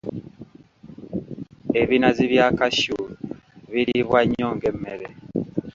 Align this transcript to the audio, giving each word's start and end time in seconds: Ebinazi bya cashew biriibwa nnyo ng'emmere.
Ebinazi 1.81 2.23
bya 2.31 2.47
cashew 2.57 3.01
biriibwa 3.71 4.19
nnyo 4.23 4.47
ng'emmere. 4.55 5.07